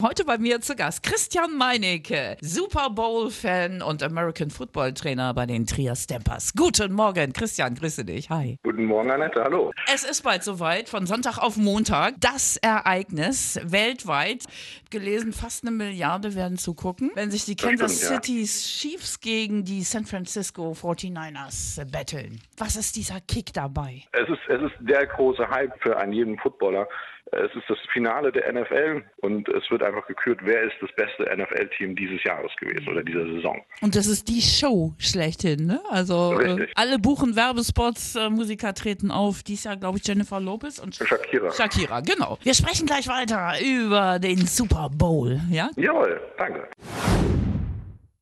Heute 0.00 0.24
bei 0.24 0.38
mir 0.38 0.60
zu 0.60 0.76
Gast 0.76 1.02
Christian 1.02 1.56
Meinecke, 1.56 2.36
Super 2.40 2.88
Bowl-Fan 2.88 3.82
und 3.82 4.00
American 4.00 4.48
Football-Trainer 4.48 5.34
bei 5.34 5.44
den 5.44 5.66
Trier 5.66 5.96
Stampers. 5.96 6.52
Guten 6.54 6.92
Morgen, 6.92 7.32
Christian, 7.32 7.74
grüße 7.74 8.04
dich. 8.04 8.30
Hi. 8.30 8.60
Guten 8.62 8.84
Morgen, 8.84 9.10
Annette, 9.10 9.42
hallo. 9.42 9.72
Es 9.92 10.04
ist 10.08 10.22
bald 10.22 10.44
soweit, 10.44 10.88
von 10.88 11.04
Sonntag 11.06 11.38
auf 11.38 11.56
Montag. 11.56 12.14
Das 12.20 12.58
Ereignis 12.58 13.58
weltweit. 13.64 14.44
Gelesen, 14.90 15.32
fast 15.32 15.66
eine 15.66 15.72
Milliarde 15.72 16.36
werden 16.36 16.58
zugucken, 16.58 17.10
wenn 17.16 17.32
sich 17.32 17.44
die 17.44 17.56
Kansas 17.56 17.96
stimmt, 17.96 18.10
ja. 18.10 18.22
City 18.22 18.44
Chiefs 18.44 19.18
gegen 19.18 19.64
die 19.64 19.82
San 19.82 20.04
Francisco 20.04 20.76
49ers 20.80 21.84
betteln. 21.90 22.40
Was 22.56 22.76
ist 22.76 22.94
dieser 22.94 23.20
Kick 23.20 23.52
dabei? 23.52 24.04
Es 24.12 24.28
ist, 24.28 24.38
es 24.48 24.62
ist 24.62 24.76
der 24.78 25.06
große 25.08 25.50
Hype 25.50 25.72
für 25.82 25.96
einen 25.96 26.12
jeden 26.12 26.38
Footballer. 26.38 26.86
Es 27.32 27.54
ist 27.54 27.68
das 27.68 27.78
Finale 27.92 28.32
der 28.32 28.52
NFL 28.52 29.02
und 29.20 29.48
es 29.48 29.70
wird 29.70 29.82
einfach 29.82 30.06
gekürt, 30.06 30.40
wer 30.42 30.62
ist 30.62 30.74
das 30.80 30.90
beste 30.96 31.24
NFL-Team 31.24 31.96
dieses 31.96 32.22
Jahres 32.24 32.50
gewesen 32.56 32.88
oder 32.88 33.02
dieser 33.02 33.26
Saison. 33.26 33.60
Und 33.80 33.96
das 33.96 34.06
ist 34.06 34.28
die 34.28 34.40
Show 34.40 34.94
schlechthin, 34.98 35.66
ne? 35.66 35.80
Also 35.90 36.38
äh, 36.40 36.66
alle 36.74 36.98
buchen 36.98 37.36
Werbespots, 37.36 38.16
äh, 38.16 38.30
Musiker 38.30 38.74
treten 38.74 39.10
auf. 39.10 39.42
Dies 39.42 39.64
Jahr, 39.64 39.76
glaube 39.76 39.98
ich, 39.98 40.06
Jennifer 40.06 40.40
Lopez 40.40 40.78
und 40.78 40.94
Shakira. 40.94 41.52
Shakira, 41.52 42.00
genau. 42.00 42.38
Wir 42.42 42.54
sprechen 42.54 42.86
gleich 42.86 43.08
weiter 43.08 43.54
über 43.60 44.18
den 44.18 44.46
Super 44.46 44.88
Bowl, 44.90 45.40
ja? 45.50 45.70
Jawohl, 45.76 46.20
danke. 46.38 46.68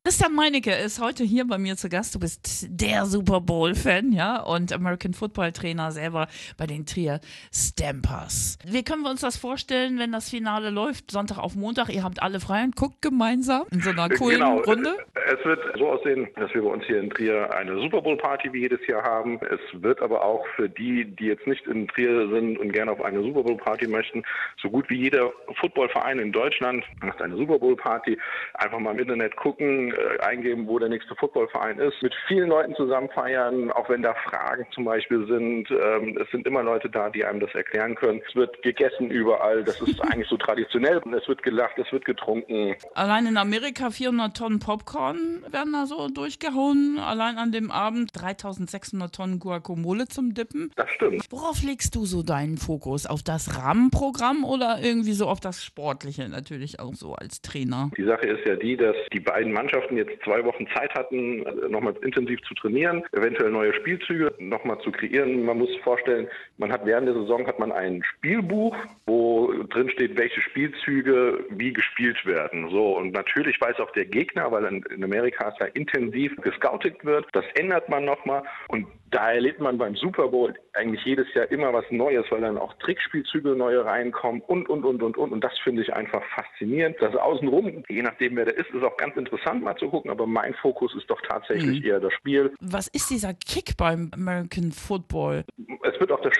Christian 0.07 0.35
Meinecke 0.35 0.71
ist 0.71 1.01
heute 1.01 1.25
hier 1.25 1.45
bei 1.45 1.57
mir 1.57 1.75
zu 1.75 1.89
Gast. 1.89 2.15
Du 2.15 2.19
bist 2.19 2.67
der 2.69 3.05
Super 3.05 3.41
Bowl-Fan, 3.41 4.13
ja, 4.13 4.41
und 4.41 4.71
American 4.71 5.13
Football-Trainer 5.13 5.91
selber 5.91 6.29
bei 6.57 6.65
den 6.65 6.85
Trier 6.85 7.19
Stampers. 7.53 8.57
Wie 8.65 8.85
können 8.85 9.01
wir 9.01 9.09
uns 9.09 9.19
das 9.19 9.35
vorstellen, 9.35 9.99
wenn 9.99 10.13
das 10.13 10.29
Finale 10.29 10.69
läuft, 10.69 11.11
Sonntag 11.11 11.39
auf 11.39 11.55
Montag? 11.55 11.89
Ihr 11.89 12.05
habt 12.05 12.23
alle 12.23 12.39
frei 12.39 12.63
und 12.63 12.77
guckt 12.77 13.01
gemeinsam 13.01 13.65
in 13.69 13.81
so 13.81 13.89
einer 13.89 14.07
coolen 14.17 14.39
genau. 14.39 14.59
Runde? 14.59 14.95
Es 15.13 15.43
wird 15.43 15.59
so 15.77 15.89
aussehen, 15.89 16.29
dass 16.37 16.53
wir 16.53 16.61
bei 16.61 16.69
uns 16.69 16.85
hier 16.85 17.01
in 17.01 17.09
Trier 17.09 17.53
eine 17.53 17.77
Super 17.77 18.01
Bowl-Party 18.01 18.53
wie 18.53 18.61
jedes 18.61 18.79
Jahr 18.87 19.03
haben. 19.03 19.41
Es 19.41 19.59
wird 19.73 20.01
aber 20.01 20.23
auch 20.23 20.45
für 20.55 20.69
die, 20.69 21.03
die 21.03 21.25
jetzt 21.25 21.45
nicht 21.47 21.67
in 21.67 21.85
Trier 21.89 22.29
sind 22.29 22.57
und 22.59 22.71
gerne 22.71 22.93
auf 22.93 23.01
eine 23.01 23.21
Super 23.21 23.43
Bowl-Party 23.43 23.87
möchten, 23.87 24.23
so 24.61 24.69
gut 24.69 24.89
wie 24.89 24.95
jeder 24.95 25.33
Footballverein 25.59 26.19
in 26.19 26.31
Deutschland 26.31 26.85
macht 27.01 27.21
eine 27.21 27.35
Super 27.35 27.59
Bowl-Party. 27.59 28.17
Einfach 28.53 28.79
mal 28.79 28.91
im 28.91 28.99
Internet 28.99 29.35
gucken, 29.35 29.93
äh, 29.97 30.19
eingeben, 30.21 30.67
wo 30.67 30.79
der 30.79 30.89
nächste 30.89 31.15
Footballverein 31.15 31.79
ist, 31.79 32.01
mit 32.01 32.13
vielen 32.27 32.49
Leuten 32.49 32.75
zusammen 32.75 33.09
feiern, 33.09 33.71
auch 33.71 33.89
wenn 33.89 34.01
da 34.01 34.13
Fragen 34.13 34.65
zum 34.73 34.85
Beispiel 34.85 35.25
sind. 35.27 35.69
Ähm, 35.71 36.17
es 36.21 36.29
sind 36.31 36.45
immer 36.45 36.63
Leute 36.63 36.89
da, 36.89 37.09
die 37.09 37.25
einem 37.25 37.39
das 37.39 37.53
erklären 37.53 37.95
können. 37.95 38.21
Es 38.27 38.35
wird 38.35 38.61
gegessen 38.63 39.09
überall. 39.09 39.63
Das 39.63 39.81
ist 39.81 40.01
eigentlich 40.11 40.27
so 40.27 40.37
traditionell. 40.37 41.01
Es 41.15 41.27
wird 41.27 41.43
gelacht, 41.43 41.77
es 41.77 41.91
wird 41.91 42.05
getrunken. 42.05 42.75
Allein 42.93 43.27
in 43.27 43.37
Amerika 43.37 43.89
400 43.89 44.35
Tonnen 44.35 44.59
Popcorn 44.59 45.43
werden 45.49 45.73
da 45.73 45.85
so 45.85 46.07
durchgehauen. 46.09 46.99
Allein 46.99 47.37
an 47.37 47.51
dem 47.51 47.71
Abend 47.71 48.11
3600 48.13 49.13
Tonnen 49.13 49.39
Guacamole 49.39 50.07
zum 50.07 50.33
Dippen. 50.33 50.71
Das 50.75 50.89
stimmt. 50.91 51.25
Worauf 51.29 51.63
legst 51.63 51.95
du 51.95 52.05
so 52.05 52.23
deinen 52.23 52.57
Fokus? 52.57 53.05
Auf 53.05 53.23
das 53.23 53.57
Rahmenprogramm 53.57 54.43
oder 54.43 54.79
irgendwie 54.81 55.13
so 55.13 55.27
auf 55.27 55.39
das 55.39 55.63
Sportliche 55.63 56.29
natürlich 56.29 56.79
auch 56.79 56.93
so 56.93 57.13
als 57.13 57.41
Trainer? 57.41 57.91
Die 57.97 58.03
Sache 58.03 58.27
ist 58.27 58.45
ja 58.47 58.55
die, 58.55 58.77
dass 58.77 58.95
die 59.13 59.19
beiden 59.19 59.51
Mannschaften 59.51 59.86
jetzt 59.95 60.21
zwei 60.23 60.43
Wochen 60.43 60.67
Zeit 60.75 60.93
hatten, 60.93 61.45
nochmal 61.69 61.95
intensiv 62.01 62.41
zu 62.41 62.53
trainieren, 62.55 63.03
eventuell 63.13 63.51
neue 63.51 63.73
Spielzüge 63.73 64.33
nochmal 64.39 64.79
zu 64.79 64.91
kreieren. 64.91 65.45
Man 65.45 65.59
muss 65.59 65.73
vorstellen, 65.83 66.27
man 66.57 66.71
hat 66.71 66.85
während 66.85 67.07
der 67.07 67.13
Saison 67.13 67.47
hat 67.47 67.59
man 67.59 67.71
ein 67.71 68.03
Spielbuch, 68.03 68.75
wo 69.05 69.26
drin 69.45 69.89
steht, 69.89 70.17
welche 70.17 70.41
Spielzüge 70.41 71.45
wie 71.49 71.73
gespielt 71.73 72.25
werden. 72.25 72.69
So 72.69 72.97
und 72.97 73.11
natürlich 73.13 73.59
weiß 73.59 73.79
auch 73.79 73.91
der 73.91 74.05
Gegner, 74.05 74.51
weil 74.51 74.65
in, 74.65 75.03
Amerika 75.03 75.49
es 75.49 75.59
ja 75.59 75.67
intensiv 75.67 76.35
gescoutet 76.37 77.03
wird. 77.05 77.25
Das 77.33 77.45
ändert 77.55 77.89
man 77.89 78.05
nochmal 78.05 78.43
und 78.69 78.87
da 79.11 79.31
erlebt 79.31 79.61
man 79.61 79.77
beim 79.77 79.95
Super 79.95 80.27
Bowl 80.27 80.53
eigentlich 80.73 81.03
jedes 81.05 81.33
Jahr 81.33 81.49
immer 81.49 81.71
was 81.73 81.85
Neues, 81.91 82.25
weil 82.29 82.41
dann 82.41 82.57
auch 82.57 82.73
Trickspielzüge 82.79 83.55
neue 83.55 83.85
reinkommen 83.85 84.41
und, 84.41 84.67
und, 84.69 84.83
und, 84.83 85.01
und, 85.01 85.17
und. 85.17 85.31
Und 85.31 85.43
das 85.43 85.57
finde 85.63 85.81
ich 85.81 85.93
einfach 85.93 86.21
faszinierend. 86.35 86.97
Das 86.99 87.15
Außenrum, 87.15 87.83
je 87.87 88.01
nachdem 88.01 88.35
wer 88.35 88.45
der 88.45 88.57
ist, 88.57 88.69
ist 88.69 88.83
auch 88.83 88.97
ganz 88.97 89.15
interessant 89.15 89.63
mal 89.63 89.77
zu 89.77 89.89
gucken, 89.89 90.11
aber 90.11 90.27
mein 90.27 90.53
Fokus 90.55 90.93
ist 90.95 91.09
doch 91.09 91.21
tatsächlich 91.21 91.83
eher 91.85 91.99
das 91.99 92.13
Spiel. 92.13 92.53
Was 92.59 92.87
ist 92.87 93.09
dieser 93.09 93.33
Kick 93.33 93.77
beim 93.77 94.11
American 94.13 94.71
Football? 94.71 95.45
Es 95.83 95.99
wird 95.99 96.11
auch 96.11 96.21
der 96.21 96.33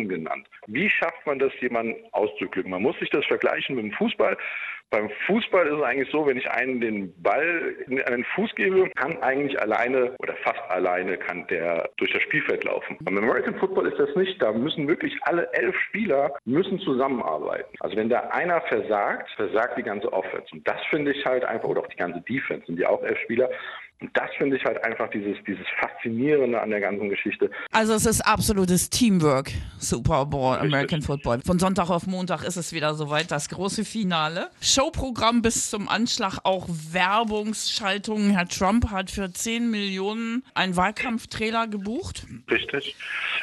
Schachrasen 0.00 0.08
genannt. 0.08 0.48
Wie 0.66 0.88
schafft 0.88 1.26
man 1.26 1.38
das, 1.38 1.52
jemanden 1.60 1.94
auszuglücken? 2.12 2.70
Man 2.70 2.82
muss 2.82 2.98
sich 2.98 3.10
das 3.10 3.24
vergleichen 3.26 3.76
mit 3.76 3.84
dem 3.84 3.92
Fußball. 3.92 4.36
Beim 4.90 5.08
Fußball 5.26 5.68
ist 5.68 5.74
es 5.74 5.82
eigentlich 5.82 6.10
so, 6.10 6.26
wenn 6.26 6.36
ich 6.36 6.50
einen 6.50 6.80
den 6.80 7.22
Ball 7.22 7.76
in 7.86 8.02
einen 8.02 8.24
Fuß 8.34 8.52
gebe, 8.56 8.90
kann 8.96 9.22
eigentlich 9.22 9.60
alleine 9.60 10.16
oder 10.18 10.34
fast 10.42 10.60
alleine 10.68 11.16
kann 11.16 11.46
der 11.46 11.88
durch 11.96 12.12
das 12.12 12.22
Spielfeld 12.22 12.64
laufen. 12.64 12.96
Beim 13.00 13.16
American 13.18 13.54
Football 13.54 13.86
ist 13.86 14.00
das 14.00 14.16
nicht. 14.16 14.42
Da 14.42 14.50
müssen 14.50 14.88
wirklich 14.88 15.16
alle 15.22 15.48
elf 15.52 15.76
Spieler 15.86 16.32
müssen 16.44 16.80
zusammenarbeiten. 16.80 17.72
Also 17.78 17.96
wenn 17.96 18.08
da 18.08 18.30
einer 18.30 18.60
versagt, 18.62 19.30
versagt 19.36 19.78
die 19.78 19.84
ganze 19.84 20.12
Offense. 20.12 20.48
Und 20.50 20.66
das 20.66 20.84
finde 20.90 21.12
ich 21.12 21.24
halt 21.24 21.44
einfach, 21.44 21.68
oder 21.68 21.82
auch 21.82 21.88
die 21.88 21.96
ganze 21.96 22.20
Defense 22.22 22.66
sind 22.66 22.80
ja 22.80 22.88
auch 22.88 23.04
elf 23.04 23.18
Spieler. 23.20 23.48
Und 24.00 24.16
das 24.16 24.30
finde 24.38 24.56
ich 24.56 24.64
halt 24.64 24.82
einfach 24.82 25.10
dieses, 25.10 25.36
dieses 25.46 25.66
Faszinierende 25.78 26.58
an 26.58 26.70
der 26.70 26.80
ganzen 26.80 27.10
Geschichte. 27.10 27.50
Also 27.70 27.92
es 27.92 28.06
ist 28.06 28.22
absolutes 28.22 28.88
Teamwork, 28.88 29.50
Super 29.78 30.24
Bowl, 30.24 30.56
American 30.56 31.02
Football. 31.02 31.42
Von 31.44 31.58
Sonntag 31.58 31.90
auf 31.90 32.06
Montag 32.06 32.42
ist 32.44 32.56
es 32.56 32.72
wieder 32.72 32.94
soweit, 32.94 33.30
das 33.30 33.50
große 33.50 33.84
Finale. 33.84 34.48
Showprogramm 34.62 35.42
bis 35.42 35.68
zum 35.68 35.86
Anschlag, 35.86 36.38
auch 36.44 36.66
Werbungsschaltungen. 36.68 38.30
Herr 38.30 38.48
Trump 38.48 38.90
hat 38.90 39.10
für 39.10 39.30
10 39.30 39.70
Millionen 39.70 40.44
einen 40.54 40.76
Wahlkampftrailer 40.76 41.66
gebucht. 41.66 42.26
Richtig. 42.50 42.96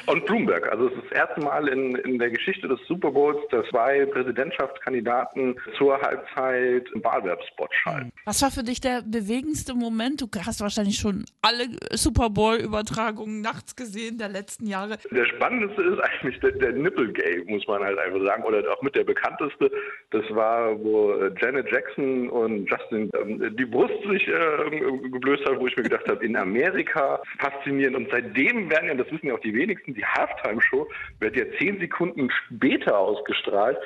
Und 0.07 0.25
Bloomberg. 0.25 0.72
Also 0.72 0.88
es 0.88 0.94
ist 0.94 1.03
das 1.12 1.28
erste 1.28 1.41
Mal 1.41 1.68
in, 1.68 1.95
in 1.95 2.18
der 2.18 2.29
Geschichte 2.29 2.68
des 2.68 2.79
Super 2.88 3.12
Bowls, 3.12 3.38
dass 3.51 3.68
zwei 3.68 4.06
Präsidentschaftskandidaten 4.06 5.56
zur 5.78 6.00
Halbzeit 6.00 6.88
einen 6.94 7.03
Wahlwerbspot 7.03 7.69
schalten. 7.73 8.12
Was 8.25 8.41
war 8.41 8.51
für 8.51 8.63
dich 8.63 8.79
der 8.79 9.01
bewegendste 9.01 9.73
Moment? 9.73 10.22
Du 10.22 10.28
hast 10.46 10.62
wahrscheinlich 10.62 10.97
schon 10.97 11.25
alle 11.41 11.67
Super 11.91 12.29
Bowl-Übertragungen 12.29 13.41
nachts 13.41 13.75
gesehen 13.75 14.17
der 14.17 14.29
letzten 14.29 14.66
Jahre. 14.67 14.97
Der 15.12 15.25
spannendste 15.25 15.81
ist 15.81 16.00
eigentlich 16.00 16.40
der, 16.40 16.51
der 16.51 16.72
Nipplegate, 16.72 17.44
muss 17.47 17.67
man 17.67 17.84
halt 17.84 18.00
einfach 18.00 18.23
sagen, 18.25 18.44
oder 18.44 18.63
auch 18.72 18.81
mit 18.81 18.96
der 18.96 19.03
bekannteste. 19.03 19.69
Das 20.12 20.23
war, 20.29 20.79
wo 20.79 21.12
äh, 21.13 21.34
Janet 21.40 21.69
Jackson 21.69 22.29
und 22.29 22.69
Justin 22.69 23.09
ähm, 23.19 23.56
die 23.57 23.66
Brust 23.66 24.01
sich 24.09 24.25
äh, 24.28 25.09
geblößt 25.09 25.46
haben, 25.46 25.59
wo 25.59 25.67
ich 25.67 25.75
mir 25.75 25.84
gedacht 25.84 26.07
habe, 26.07 26.23
in 26.23 26.38
Amerika 26.38 27.22
faszinierend. 27.40 27.97
Und 27.97 28.07
seitdem 28.09 28.69
werden 28.69 28.88
ja, 28.88 28.96
das 28.96 29.12
wissen 29.12 29.28
ja 29.28 29.34
auch 29.34 29.41
die 29.41 29.53
wenigsten, 29.53 29.97
die 29.97 30.06
Halftime-Show 30.06 30.88
wird 31.19 31.35
ja 31.35 31.46
zehn 31.59 31.80
Sekunden 31.80 32.30
später 32.31 32.97
ausgestrahlt 32.97 33.78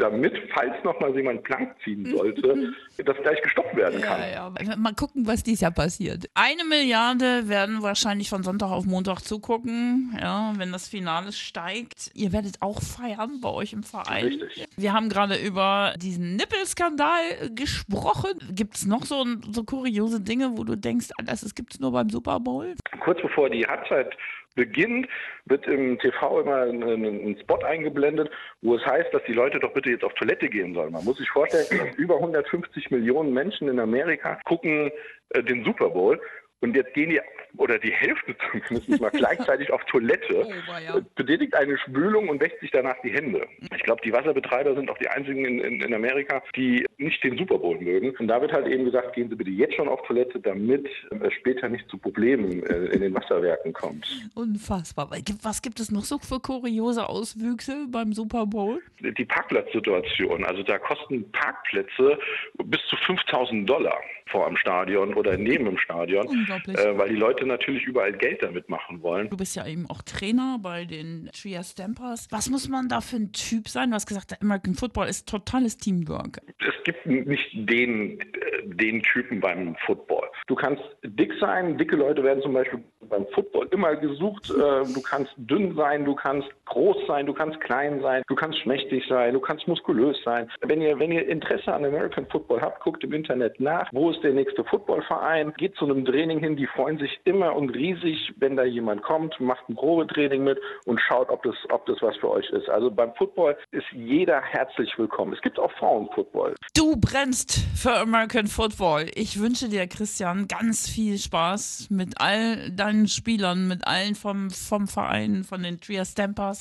damit, 0.00 0.32
falls 0.54 0.82
noch 0.82 0.98
mal 1.00 1.14
jemand 1.14 1.44
blank 1.44 1.74
ziehen 1.84 2.04
sollte, 2.16 2.72
das 2.96 3.16
gleich 3.18 3.40
gestoppt 3.42 3.76
werden 3.76 4.00
kann. 4.00 4.20
Ja, 4.20 4.50
ja. 4.60 4.76
Mal 4.76 4.94
gucken, 4.94 5.26
was 5.26 5.42
dieses 5.42 5.60
Jahr 5.60 5.70
passiert. 5.70 6.28
Eine 6.34 6.64
Milliarde 6.64 7.48
werden 7.48 7.82
wahrscheinlich 7.82 8.28
von 8.30 8.42
Sonntag 8.42 8.70
auf 8.70 8.86
Montag 8.86 9.20
zugucken, 9.20 10.16
ja, 10.20 10.52
wenn 10.56 10.72
das 10.72 10.88
Finale 10.88 11.32
steigt. 11.32 12.10
Ihr 12.14 12.32
werdet 12.32 12.56
auch 12.60 12.80
feiern 12.80 13.40
bei 13.40 13.50
euch 13.50 13.72
im 13.72 13.82
Verein. 13.82 14.24
Richtig. 14.26 14.66
Wir 14.76 14.92
haben 14.92 15.08
gerade 15.08 15.36
über 15.36 15.94
diesen 15.98 16.36
Nippelskandal 16.36 17.50
gesprochen. 17.54 18.32
Gibt 18.52 18.76
es 18.76 18.86
noch 18.86 19.04
so, 19.04 19.24
so 19.50 19.64
kuriose 19.64 20.20
Dinge, 20.20 20.56
wo 20.56 20.64
du 20.64 20.76
denkst, 20.76 21.08
ah, 21.18 21.22
das 21.22 21.54
gibt 21.54 21.74
es 21.74 21.80
nur 21.80 21.92
beim 21.92 22.08
Super 22.08 22.40
Bowl? 22.40 22.74
Kurz 23.00 23.20
bevor 23.20 23.50
die 23.50 23.66
Halbzeit 23.66 24.16
beginnt, 24.54 25.08
wird 25.46 25.66
im 25.66 25.98
TV 25.98 26.40
immer 26.40 26.62
ein, 26.62 27.36
Spot 27.40 27.58
eingeblendet, 27.64 28.30
wo 28.62 28.76
es 28.76 28.84
heißt, 28.84 29.12
dass 29.12 29.22
die 29.24 29.32
Leute 29.32 29.58
doch 29.60 29.72
bitte 29.72 29.90
jetzt 29.90 30.04
auf 30.04 30.14
Toilette 30.14 30.48
gehen 30.48 30.74
sollen. 30.74 30.92
Man 30.92 31.04
muss 31.04 31.18
sich 31.18 31.30
vorstellen, 31.30 31.94
über 31.96 32.16
150 32.16 32.90
Millionen 32.90 33.32
Menschen 33.32 33.68
in 33.68 33.80
Amerika 33.80 34.38
gucken 34.44 34.90
äh, 35.30 35.42
den 35.42 35.64
Super 35.64 35.90
Bowl. 35.90 36.20
Und 36.60 36.76
jetzt 36.76 36.92
gehen 36.94 37.10
die, 37.10 37.20
oder 37.56 37.78
die 37.78 37.90
Hälfte 37.92 38.36
zumindest 38.68 39.00
mal 39.00 39.10
gleichzeitig 39.10 39.72
auf 39.72 39.82
Toilette, 39.86 40.46
Oh, 40.46 40.52
ja. 40.78 41.00
betätigt 41.16 41.54
eine 41.54 41.76
Spülung 41.78 42.28
und 42.28 42.40
wäscht 42.40 42.60
sich 42.60 42.70
danach 42.70 42.96
die 43.02 43.10
Hände. 43.10 43.46
Ich 43.74 43.82
glaube, 43.82 44.00
die 44.04 44.12
Wasserbetreiber 44.12 44.74
sind 44.74 44.90
auch 44.90 44.98
die 44.98 45.08
einzigen 45.08 45.44
in, 45.44 45.58
in, 45.60 45.80
in 45.80 45.94
Amerika, 45.94 46.42
die 46.54 46.86
nicht 46.98 47.22
den 47.24 47.36
Super 47.38 47.58
Bowl 47.58 47.78
mögen. 47.80 48.14
Und 48.18 48.28
da 48.28 48.40
wird 48.40 48.52
halt 48.52 48.66
eben 48.68 48.84
gesagt, 48.84 49.14
gehen 49.14 49.28
Sie 49.30 49.36
bitte 49.36 49.50
jetzt 49.50 49.74
schon 49.74 49.88
auf 49.88 50.02
Toilette, 50.06 50.38
damit 50.40 50.86
es 51.22 51.32
später 51.34 51.68
nicht 51.68 51.88
zu 51.88 51.96
Problemen 51.98 52.62
äh, 52.66 52.86
in 52.94 53.00
den 53.00 53.14
Wasserwerken 53.14 53.72
kommt. 53.72 54.06
Unfassbar. 54.34 55.10
Was 55.42 55.62
gibt 55.62 55.80
es 55.80 55.90
noch 55.90 56.04
so 56.04 56.18
für 56.18 56.40
kuriose 56.40 57.08
Auswüchse 57.08 57.86
beim 57.90 58.12
Super 58.12 58.46
Bowl? 58.46 58.80
Die 59.00 59.24
Parkplatzsituation, 59.24 60.44
also 60.44 60.62
da 60.62 60.78
kosten 60.78 61.30
Parkplätze 61.32 62.18
bis 62.64 62.80
zu 62.88 62.96
5000 62.96 63.68
Dollar 63.68 63.96
vor 64.26 64.46
dem 64.46 64.56
Stadion 64.56 65.14
oder 65.14 65.36
neben 65.36 65.64
dem 65.64 65.78
Stadion, 65.78 66.28
Unglaublich. 66.50 66.78
äh, 66.78 66.98
weil 66.98 67.08
die 67.08 67.16
Leute 67.16 67.46
natürlich 67.46 67.84
überall 67.84 68.12
Geld 68.12 68.42
damit 68.42 68.68
machen 68.68 69.02
wollen. 69.02 69.28
Du 69.30 69.36
bist 69.36 69.56
ja 69.56 69.66
eben 69.66 69.88
auch 69.88 70.02
Trainer 70.02 70.58
bei 70.60 70.84
den 70.84 71.30
Trier 71.32 71.62
Stampers. 71.62 72.28
Was 72.30 72.50
muss 72.50 72.68
man 72.68 72.88
da 72.88 73.00
für 73.00 73.16
ein 73.16 73.32
Typ 73.32 73.68
sein? 73.68 73.90
Du 73.90 73.94
hast 73.94 74.06
gesagt, 74.06 74.30
der 74.32 74.42
American 74.42 74.74
Football 74.74 75.08
ist 75.08 75.28
totales 75.28 75.76
Teamwork. 75.76 76.40
Es 76.58 76.84
gibt 76.84 77.06
nicht 77.06 77.50
den, 77.54 78.18
den 78.64 79.02
Typen 79.02 79.40
beim 79.40 79.76
Football. 79.86 80.28
Du 80.46 80.54
kannst 80.54 80.82
dick 81.04 81.32
sein, 81.40 81.78
dicke 81.78 81.96
Leute 81.96 82.22
werden 82.22 82.42
zum 82.42 82.52
Beispiel 82.52 82.82
beim 83.08 83.26
Football 83.34 83.68
immer 83.70 83.94
gesucht. 83.96 84.50
Äh, 84.50 84.54
du 84.92 85.00
kannst 85.02 85.32
dünn 85.36 85.74
sein, 85.74 86.04
du 86.04 86.14
kannst 86.14 86.48
groß 86.70 86.96
sein, 87.06 87.26
du 87.26 87.34
kannst 87.34 87.60
klein 87.60 88.00
sein, 88.00 88.22
du 88.26 88.34
kannst 88.34 88.58
schmächtig 88.60 89.04
sein, 89.08 89.34
du 89.34 89.40
kannst 89.40 89.68
muskulös 89.68 90.16
sein. 90.24 90.50
Wenn 90.62 90.80
ihr, 90.80 90.98
wenn 90.98 91.12
ihr 91.12 91.28
Interesse 91.28 91.72
an 91.72 91.84
American 91.84 92.26
Football 92.26 92.60
habt, 92.60 92.80
guckt 92.80 93.04
im 93.04 93.12
Internet 93.12 93.60
nach, 93.60 93.88
wo 93.92 94.10
ist 94.10 94.22
der 94.22 94.32
nächste 94.32 94.64
Footballverein, 94.64 95.52
geht 95.56 95.74
zu 95.76 95.84
einem 95.84 96.04
Training 96.04 96.38
hin, 96.38 96.56
die 96.56 96.66
freuen 96.66 96.98
sich 96.98 97.20
immer 97.24 97.54
und 97.54 97.70
riesig, 97.70 98.32
wenn 98.38 98.56
da 98.56 98.64
jemand 98.64 99.02
kommt, 99.02 99.38
macht 99.40 99.68
ein 99.68 99.74
Probetraining 99.74 100.44
mit 100.44 100.58
und 100.86 101.00
schaut, 101.00 101.28
ob 101.28 101.42
das, 101.42 101.54
ob 101.70 101.84
das 101.86 102.00
was 102.00 102.16
für 102.16 102.30
euch 102.30 102.48
ist. 102.50 102.68
Also 102.68 102.90
beim 102.90 103.12
Football 103.14 103.56
ist 103.72 103.86
jeder 103.92 104.40
herzlich 104.40 104.96
willkommen. 104.96 105.32
Es 105.32 105.42
gibt 105.42 105.58
auch 105.58 105.72
Frauenfootball. 105.72 106.54
Du 106.74 106.96
brennst 106.96 107.58
für 107.74 107.94
American 107.96 108.46
Football. 108.46 109.06
Ich 109.14 109.40
wünsche 109.40 109.68
dir, 109.68 109.86
Christian, 109.86 110.46
ganz 110.46 110.88
viel 110.88 111.18
Spaß 111.18 111.88
mit 111.90 112.20
all 112.20 112.70
deinen 112.70 113.08
Spielern, 113.08 113.66
mit 113.68 113.86
allen 113.86 114.14
vom, 114.14 114.50
vom 114.50 114.86
Verein, 114.86 115.44
von 115.44 115.62
den 115.62 115.80
Trier 115.80 116.04
Stampers. 116.04 116.59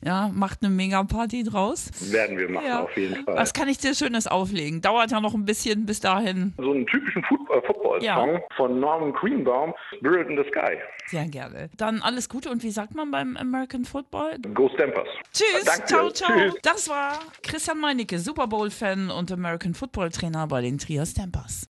Ja, 0.00 0.30
macht 0.32 0.62
eine 0.62 0.70
Mega-Party 0.72 1.42
draus. 1.42 1.90
Werden 2.12 2.38
wir 2.38 2.48
machen, 2.48 2.66
Ja. 2.66 2.84
auf 2.84 2.96
jeden 2.96 3.24
Fall. 3.24 3.34
Was 3.36 3.52
kann 3.52 3.66
ich 3.68 3.78
dir 3.78 3.94
Schönes 3.96 4.28
auflegen? 4.28 4.80
Dauert 4.80 5.10
ja 5.10 5.20
noch 5.20 5.34
ein 5.34 5.44
bisschen 5.44 5.86
bis 5.86 5.98
dahin. 5.98 6.54
so 6.56 6.70
einen 6.70 6.86
typischen 6.86 7.24
Foot- 7.24 7.40
Football-Song 7.66 8.00
Ja. 8.02 8.40
von 8.56 8.78
Norman 8.78 9.12
Greenbaum, 9.12 9.74
Spirit 9.96 10.28
in 10.28 10.36
the 10.36 10.44
Sky. 10.50 10.76
Sehr 11.06 11.26
gerne. 11.26 11.68
Dann 11.76 12.00
alles 12.00 12.28
Gute 12.28 12.48
und 12.50 12.62
wie 12.62 12.70
sagt 12.70 12.94
man 12.94 13.10
beim 13.10 13.36
American 13.36 13.84
Football? 13.84 14.38
Go 14.54 14.70
Stampers. 14.74 15.08
Tschüss, 15.32 15.64
Danke. 15.64 15.84
ciao, 15.86 16.10
ciao. 16.10 16.28
Tschüss. 16.38 16.54
Das 16.62 16.88
war 16.88 17.18
Christian 17.42 17.80
Meinecke, 17.80 18.18
Super 18.20 18.46
Bowl-Fan 18.46 19.10
und 19.10 19.32
American 19.32 19.74
Football-Trainer 19.74 20.46
bei 20.46 20.60
den 20.60 20.78
Trier 20.78 21.06
Stampers. 21.06 21.66